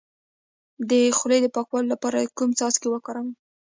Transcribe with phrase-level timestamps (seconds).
[0.89, 3.29] د خولې د پاکوالي لپاره کوم څاڅکي وکاروم؟